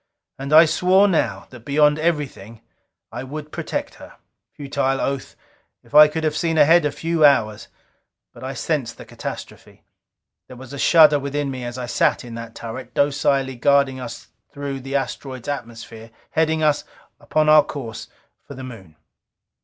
And 0.39 0.51
I 0.51 0.65
swore 0.65 1.07
now, 1.07 1.45
that 1.51 1.59
beyond 1.59 1.99
everything, 1.99 2.61
I 3.11 3.23
would 3.23 3.51
protect 3.51 3.93
her. 4.01 4.15
Futile 4.51 4.99
oath! 4.99 5.35
If 5.83 5.93
I 5.93 6.07
could 6.07 6.23
have 6.23 6.35
seen 6.35 6.57
ahead 6.57 6.85
a 6.85 6.91
few 6.91 7.23
hours! 7.23 7.67
But 8.33 8.43
I 8.43 8.55
sensed 8.55 8.97
the 8.97 9.05
catastrophe. 9.05 9.83
There 10.47 10.57
was 10.57 10.73
a 10.73 10.79
shudder 10.79 11.19
within 11.19 11.51
me 11.51 11.63
as 11.63 11.77
I 11.77 11.85
sat 11.85 12.25
in 12.25 12.33
that 12.33 12.55
turret, 12.55 12.95
docilely 12.95 13.55
guiding 13.57 13.99
us 13.99 14.23
out 14.23 14.51
through 14.53 14.79
the 14.79 14.95
asteroid's 14.95 15.47
atmosphere, 15.47 16.09
heading 16.31 16.63
us 16.63 16.83
upon 17.19 17.47
our 17.47 17.63
course 17.63 18.07
for 18.43 18.55
the 18.55 18.63
Moon. 18.63 18.95